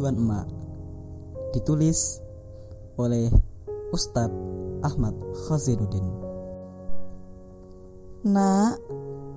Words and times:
Kerinduan 0.00 0.16
Emak 0.16 0.48
Ditulis 1.52 2.24
oleh 2.96 3.28
Ustadz 3.92 4.32
Ahmad 4.80 5.12
Khaziruddin 5.44 6.08
Nak, 8.24 8.80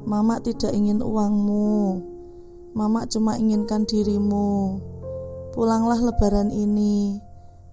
Mama 0.07 0.39
tidak 0.39 0.71
ingin 0.71 1.03
uangmu. 1.03 1.99
Mama 2.75 3.03
cuma 3.11 3.35
inginkan 3.35 3.83
dirimu. 3.83 4.79
Pulanglah 5.51 5.99
lebaran 5.99 6.47
ini. 6.51 7.19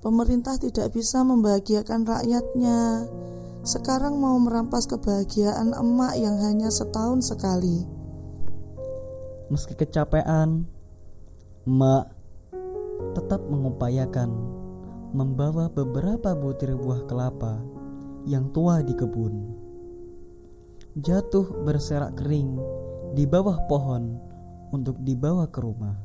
Pemerintah 0.03 0.59
tidak 0.59 0.91
bisa 0.91 1.23
membahagiakan 1.23 2.07
rakyatnya. 2.07 3.07
Sekarang 3.67 4.19
mau 4.19 4.39
merampas 4.39 4.91
kebahagiaan 4.91 5.75
emak 5.79 6.15
yang 6.19 6.39
hanya 6.43 6.71
setahun 6.71 7.27
sekali. 7.35 7.87
Meski 9.51 9.75
kecapean, 9.75 10.71
Emak 11.67 12.20
tetap 13.17 13.43
mengupayakan 13.47 14.31
membawa 15.11 15.67
beberapa 15.71 16.35
butir 16.39 16.79
buah 16.79 17.03
kelapa 17.11 17.59
yang 18.27 18.53
tua 18.55 18.85
di 18.85 18.95
kebun. 18.95 19.59
Jatuh 20.99 21.67
berserak 21.67 22.19
kering 22.19 22.59
di 23.15 23.27
bawah 23.27 23.59
pohon 23.67 24.19
untuk 24.71 24.99
dibawa 25.03 25.51
ke 25.51 25.59
rumah. 25.63 25.97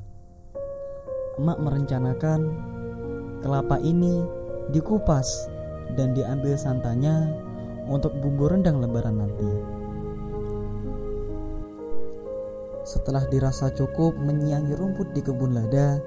Emak 1.37 1.59
merencanakan 1.61 2.41
kelapa 3.45 3.77
ini 3.81 4.25
dikupas 4.73 5.49
dan 5.93 6.17
diambil 6.17 6.57
santannya 6.57 7.29
untuk 7.85 8.17
bumbu 8.17 8.49
rendang 8.49 8.81
lebaran 8.81 9.21
nanti. 9.21 9.51
Setelah 12.85 13.25
dirasa 13.29 13.73
cukup 13.73 14.17
menyiangi 14.17 14.77
rumput 14.77 15.13
di 15.13 15.21
kebun 15.21 15.57
lada 15.57 15.97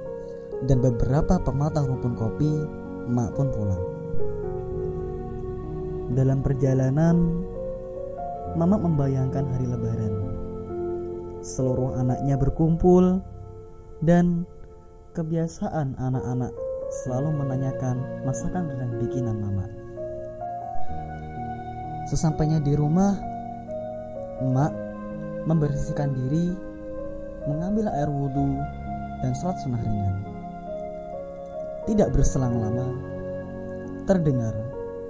dan 0.67 0.83
beberapa 0.83 1.39
pematang 1.39 1.87
rumpun 1.87 2.19
kopi, 2.19 2.51
emak 3.06 3.31
pun 3.39 3.47
pulang. 3.55 3.84
Dalam 6.17 6.41
perjalanan, 6.41 7.45
Mama 8.56 8.81
membayangkan 8.81 9.45
hari 9.55 9.69
lebaran. 9.69 10.14
Seluruh 11.45 12.01
anaknya 12.01 12.34
berkumpul 12.34 13.20
dan 14.03 14.48
kebiasaan 15.12 15.95
anak-anak 16.01 16.51
selalu 17.05 17.29
menanyakan 17.36 18.01
masakan 18.25 18.73
rendang 18.73 18.98
bikinan 19.05 19.36
Mama. 19.36 19.69
Sesampainya 22.09 22.59
di 22.64 22.73
rumah, 22.73 23.20
Emak 24.39 24.73
membersihkan 25.45 26.14
diri 26.14 26.55
mengambil 27.45 27.91
air 27.91 28.09
wudhu 28.09 28.59
dan 29.20 29.34
sholat 29.36 29.59
sunnah 29.61 29.83
ringan. 29.83 30.38
Tidak 31.89 32.12
berselang 32.12 32.61
lama, 32.61 32.84
terdengar 34.05 34.53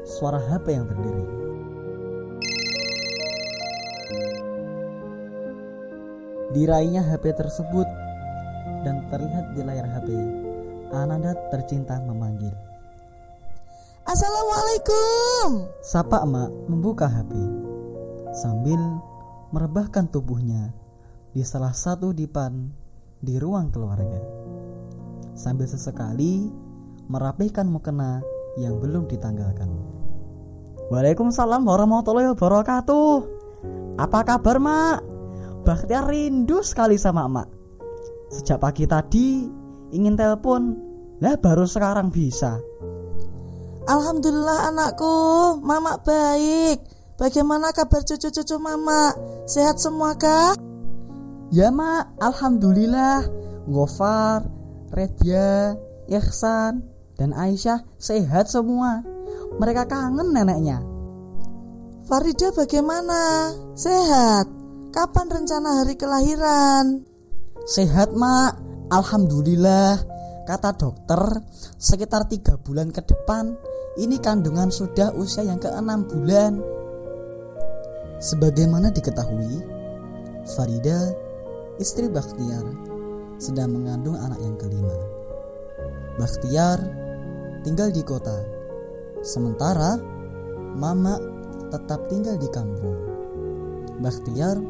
suara 0.06 0.38
HP 0.38 0.78
yang 0.78 0.86
berdiri. 0.86 1.26
Diraihnya 6.54 7.02
HP 7.02 7.34
tersebut 7.34 7.82
dan 8.86 9.10
terlihat 9.10 9.58
di 9.58 9.66
layar 9.66 9.90
HP, 9.90 10.08
Ananda 10.94 11.34
tercinta 11.50 11.98
memanggil. 11.98 12.54
Assalamualaikum 14.06 15.66
Sapa 15.82 16.22
emak 16.22 16.48
membuka 16.70 17.10
HP 17.10 17.34
sambil 18.38 18.78
merebahkan 19.50 20.06
tubuhnya 20.06 20.70
di 21.34 21.42
salah 21.42 21.74
satu 21.74 22.14
dipan 22.14 22.70
di 23.18 23.34
ruang 23.34 23.66
keluarga. 23.74 24.22
Sambil 25.34 25.70
sesekali 25.70 26.67
merapihkan 27.08 27.66
mukena 27.66 28.20
yang 28.60 28.76
belum 28.78 29.08
ditanggalkan. 29.08 29.68
Waalaikumsalam 30.88 31.64
warahmatullahi 31.64 32.32
wabarakatuh. 32.36 33.12
Apa 33.98 34.20
kabar, 34.24 34.56
Mak? 34.62 34.98
Bakhtiar 35.66 36.08
rindu 36.08 36.62
sekali 36.62 36.96
sama 36.96 37.28
Mak. 37.28 37.48
Sejak 38.32 38.60
pagi 38.60 38.84
tadi 38.84 39.48
ingin 39.92 40.14
telepon, 40.14 40.76
lah 41.20 41.36
baru 41.40 41.64
sekarang 41.64 42.12
bisa. 42.12 42.60
Alhamdulillah 43.88 44.68
anakku, 44.68 45.16
Mama 45.64 45.96
baik 46.04 46.98
Bagaimana 47.18 47.74
kabar 47.74 48.06
cucu-cucu 48.06 48.62
Mama? 48.62 49.10
Sehat 49.42 49.82
semua 49.82 50.14
kah? 50.14 50.54
Ya 51.50 51.66
mak, 51.74 52.14
Alhamdulillah 52.22 53.26
Gofar, 53.66 54.46
Redia, 54.94 55.74
Ihsan, 56.06 56.86
dan 57.18 57.34
Aisyah 57.34 57.82
sehat 57.98 58.46
semua 58.48 59.02
Mereka 59.58 59.90
kangen 59.90 60.30
neneknya 60.30 60.80
Farida 62.06 62.48
bagaimana? 62.56 63.52
Sehat? 63.76 64.48
Kapan 64.94 65.26
rencana 65.28 65.84
hari 65.84 65.98
kelahiran? 65.98 67.04
Sehat 67.68 68.16
mak, 68.16 68.56
Alhamdulillah 68.88 70.00
Kata 70.48 70.72
dokter, 70.72 71.44
sekitar 71.76 72.24
tiga 72.32 72.56
bulan 72.56 72.88
ke 72.88 73.04
depan 73.04 73.52
Ini 74.00 74.16
kandungan 74.24 74.72
sudah 74.72 75.12
usia 75.12 75.44
yang 75.44 75.60
ke-6 75.60 75.90
bulan 76.08 76.52
Sebagaimana 78.18 78.88
diketahui, 78.90 79.62
Farida 80.56 81.12
istri 81.78 82.10
Bakhtiar 82.10 82.66
sedang 83.38 83.70
mengandung 83.70 84.18
anak 84.18 84.42
yang 84.42 84.58
kelima. 84.58 84.98
Bakhtiar 86.18 86.82
tinggal 87.62 87.90
di 87.90 88.02
kota, 88.06 88.44
sementara 89.22 89.98
Mama 90.78 91.18
tetap 91.74 92.06
tinggal 92.06 92.38
di 92.38 92.46
kampung. 92.54 92.94
Bakhtiar 93.98 94.62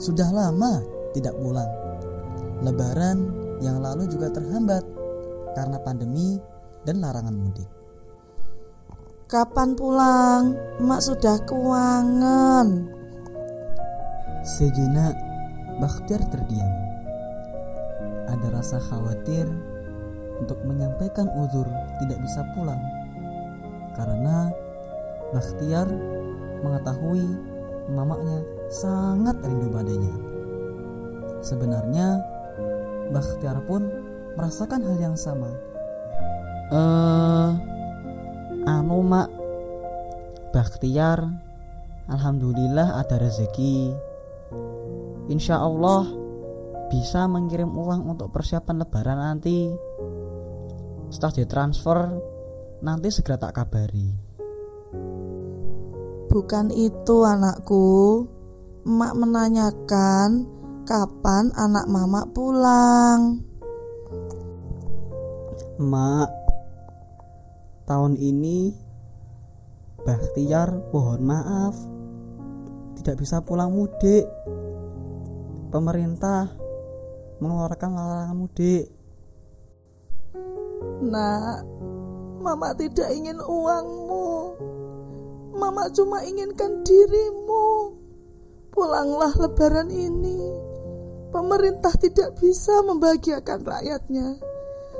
sudah 0.00 0.32
lama 0.32 0.80
tidak 1.12 1.36
pulang. 1.36 1.68
Lebaran 2.64 3.18
yang 3.60 3.84
lalu 3.84 4.08
juga 4.08 4.32
terhambat 4.32 4.80
karena 5.52 5.76
pandemi 5.84 6.40
dan 6.88 7.04
larangan 7.04 7.36
mudik. 7.36 7.68
Kapan 9.28 9.76
pulang? 9.76 10.56
Mak 10.80 11.00
sudah 11.04 11.36
keuangan. 11.44 12.68
Sejenak 14.44 15.16
Bakhtiar 15.80 16.20
terdiam. 16.28 16.72
Ada 18.28 18.48
rasa 18.52 18.78
khawatir 18.80 19.48
untuk 20.42 20.58
menyampaikan 20.66 21.30
uzur 21.38 21.64
tidak 22.02 22.18
bisa 22.18 22.42
pulang 22.52 22.82
karena 23.94 24.50
Bakhtiar 25.32 25.88
mengetahui 26.60 27.24
mamanya 27.88 28.44
sangat 28.68 29.32
rindu 29.40 29.72
padanya. 29.72 30.12
Sebenarnya 31.40 32.20
Bakhtiar 33.08 33.64
pun 33.64 33.88
merasakan 34.36 34.84
hal 34.84 34.96
yang 35.00 35.16
sama. 35.16 35.48
Eh, 36.68 36.76
uh, 36.76 37.50
anu 38.68 39.00
mak, 39.00 39.32
Bakhtiar, 40.52 41.32
alhamdulillah 42.12 43.00
ada 43.00 43.16
rezeki 43.16 43.96
insya 45.32 45.64
Allah 45.64 46.21
bisa 46.92 47.24
mengirim 47.24 47.72
uang 47.72 48.12
untuk 48.12 48.28
persiapan 48.28 48.84
lebaran 48.84 49.16
nanti. 49.16 49.72
Setelah 51.08 51.34
ditransfer 51.40 51.98
nanti 52.84 53.08
segera 53.08 53.40
tak 53.40 53.56
kabari. 53.56 54.12
Bukan 56.28 56.68
itu 56.68 57.16
anakku. 57.24 58.28
Emak 58.84 59.12
menanyakan 59.16 60.44
kapan 60.84 61.48
anak 61.56 61.88
mama 61.88 62.28
pulang. 62.28 63.40
Mak 65.80 66.30
tahun 67.88 68.20
ini 68.20 68.82
Bakhtiar 70.02 70.90
mohon 70.90 71.22
maaf. 71.22 71.78
Tidak 72.98 73.14
bisa 73.14 73.38
pulang 73.38 73.70
mudik. 73.70 74.26
Pemerintah 75.70 76.50
mengeluarkan 77.42 77.90
larangan 77.90 78.36
mudik. 78.38 78.86
Nak, 81.02 81.66
Mama 82.42 82.74
tidak 82.74 83.06
ingin 83.14 83.38
uangmu. 83.38 84.58
Mama 85.54 85.86
cuma 85.94 86.26
inginkan 86.26 86.82
dirimu. 86.82 87.94
Pulanglah 88.74 89.30
lebaran 89.38 89.90
ini. 89.94 90.42
Pemerintah 91.30 91.94
tidak 92.02 92.34
bisa 92.42 92.82
membahagiakan 92.82 93.62
rakyatnya. 93.62 94.42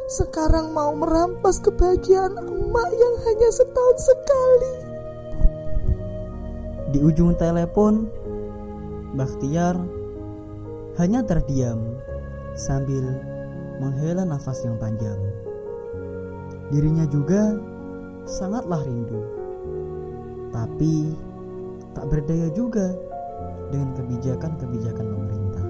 Sekarang 0.06 0.70
mau 0.70 0.94
merampas 0.94 1.58
kebahagiaan 1.62 2.38
emak 2.38 2.88
yang 2.94 3.14
hanya 3.26 3.48
setahun 3.50 3.98
sekali. 4.06 4.74
Di 6.94 6.98
ujung 7.02 7.34
telepon, 7.34 8.06
Bakhtiar 9.12 9.76
hanya 10.96 11.20
terdiam 11.26 12.00
sambil 12.54 13.02
menghela 13.80 14.22
nafas 14.22 14.62
yang 14.64 14.76
panjang. 14.76 15.18
Dirinya 16.72 17.04
juga 17.08 17.56
sangatlah 18.24 18.80
rindu, 18.86 19.20
tapi 20.54 21.12
tak 21.92 22.08
berdaya 22.08 22.48
juga 22.56 22.96
dengan 23.68 23.92
kebijakan-kebijakan 23.96 25.06
pemerintah. 25.06 25.66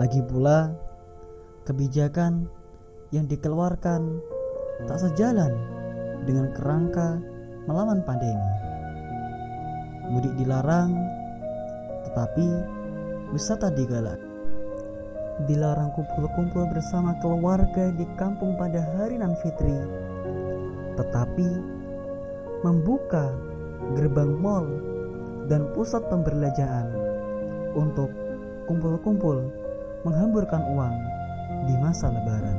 Lagi 0.00 0.20
pula, 0.24 0.72
kebijakan 1.68 2.48
yang 3.12 3.28
dikeluarkan 3.28 4.20
tak 4.88 4.98
sejalan 4.98 5.52
dengan 6.24 6.48
kerangka 6.56 7.20
melawan 7.68 8.00
pandemi. 8.02 8.52
Mudik 10.08 10.32
dilarang, 10.40 10.96
tetapi 12.08 12.46
wisata 13.36 13.68
digalak. 13.72 14.31
Dilarang 15.42 15.90
kumpul-kumpul 15.98 16.70
bersama 16.70 17.18
keluarga 17.18 17.90
di 17.90 18.06
kampung 18.14 18.54
pada 18.54 18.78
hari 18.94 19.18
nan 19.18 19.34
fitri, 19.42 19.74
tetapi 20.94 21.48
membuka 22.62 23.34
gerbang 23.98 24.38
mall 24.38 24.70
dan 25.50 25.66
pusat 25.74 26.06
pemberbelanjaan 26.06 26.94
untuk 27.74 28.06
kumpul-kumpul 28.70 29.50
menghamburkan 30.06 30.62
uang 30.78 30.94
di 31.66 31.74
masa 31.82 32.14
lebaran. 32.14 32.58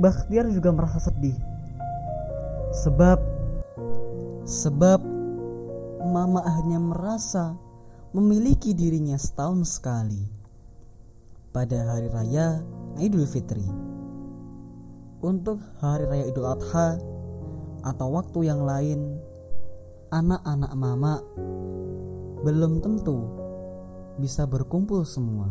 Bakhtiar 0.00 0.48
juga 0.48 0.72
merasa 0.72 0.98
sedih 0.98 1.36
sebab 2.72 3.20
sebab 4.48 5.00
mama 6.08 6.40
hanya 6.58 6.80
merasa 6.80 7.52
memiliki 8.12 8.76
dirinya 8.76 9.16
setahun 9.16 9.80
sekali 9.80 10.20
pada 11.48 11.96
hari 11.96 12.12
raya 12.12 12.60
Idul 13.00 13.24
Fitri. 13.24 13.64
Untuk 15.24 15.56
hari 15.80 16.04
raya 16.04 16.24
Idul 16.28 16.44
Adha 16.44 17.00
atau 17.80 18.08
waktu 18.12 18.52
yang 18.52 18.68
lain, 18.68 19.16
anak-anak 20.12 20.72
mama 20.76 21.24
belum 22.44 22.84
tentu 22.84 23.16
bisa 24.20 24.44
berkumpul 24.44 25.08
semua. 25.08 25.48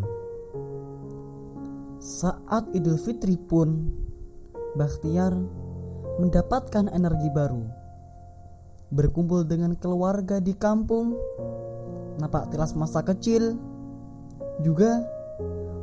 Saat 1.98 2.70
Idul 2.78 3.02
Fitri 3.02 3.42
pun, 3.42 3.90
Bakhtiar 4.72 5.36
mendapatkan 6.22 6.94
energi 6.94 7.28
baru. 7.34 7.66
Berkumpul 8.94 9.44
dengan 9.44 9.76
keluarga 9.76 10.40
di 10.40 10.56
kampung, 10.56 11.18
napak 12.22 12.54
tilas 12.54 12.78
masa 12.78 13.02
kecil, 13.02 13.58
juga 14.62 15.02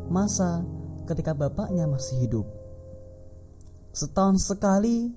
masa 0.06 0.62
ketika 1.11 1.35
bapaknya 1.35 1.90
masih 1.90 2.23
hidup. 2.23 2.46
Setahun 3.90 4.46
sekali, 4.46 5.11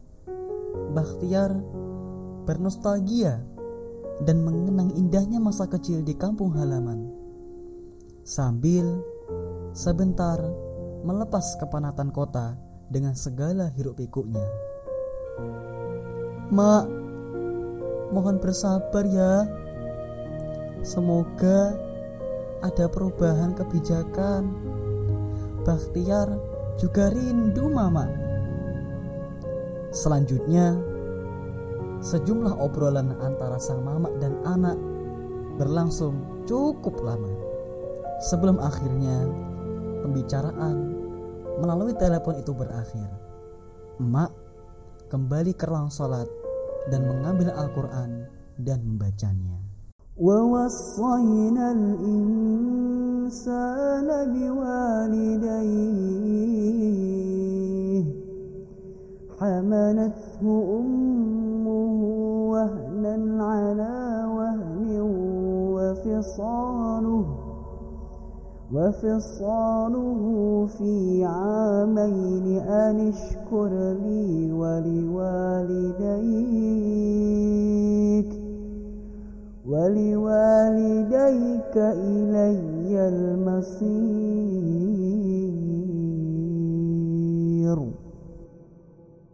Bakhtiar 0.72 1.52
bernostalgia 2.48 3.44
dan 4.24 4.38
mengenang 4.44 4.92
indahnya 4.96 5.40
masa 5.40 5.68
kecil 5.68 6.04
di 6.04 6.16
kampung 6.16 6.56
halaman. 6.56 7.12
Sambil 8.24 9.04
sebentar 9.76 10.40
melepas 11.04 11.44
kepanatan 11.60 12.12
kota 12.12 12.56
dengan 12.88 13.16
segala 13.16 13.72
hiruk 13.72 14.00
pikuknya. 14.00 14.44
Mak, 16.52 16.86
mohon 18.12 18.38
bersabar 18.40 19.04
ya. 19.08 19.48
Semoga 20.82 21.78
ada 22.62 22.86
perubahan 22.90 23.54
kebijakan. 23.54 24.50
Bakhtiar 25.62 26.30
juga 26.82 27.14
rindu 27.14 27.70
mama. 27.70 28.10
Selanjutnya, 29.94 30.74
sejumlah 32.02 32.58
obrolan 32.58 33.14
antara 33.22 33.62
sang 33.62 33.86
mama 33.86 34.10
dan 34.18 34.42
anak 34.42 34.78
berlangsung 35.62 36.46
cukup 36.50 36.98
lama. 37.06 37.30
Sebelum 38.22 38.58
akhirnya 38.58 39.30
pembicaraan 40.02 40.78
melalui 41.62 41.94
telepon 41.94 42.42
itu 42.42 42.54
berakhir. 42.58 43.10
Emak 44.02 44.34
kembali 45.14 45.54
ke 45.54 45.66
ruang 45.70 45.94
sholat 45.94 46.26
dan 46.90 47.06
mengambil 47.06 47.54
Al-Quran 47.54 48.26
dan 48.58 48.82
membacanya. 48.82 49.71
ووصينا 50.22 51.72
الإنسان 51.72 52.38
بوالديه. 54.34 56.02
حملته 59.40 60.44
أمه 60.80 62.02
وهنا 62.54 63.16
على 63.46 63.98
وهن 64.38 64.88
وفصاله 65.76 67.26
وفصاله 68.74 70.22
في 70.78 71.26
عامين 71.26 72.46
أن 72.60 72.98
اشكر 73.10 73.72
لي 74.04 74.52
ولوالديك 74.52 75.21
إلي 81.78 83.08
المصير. 83.08 84.01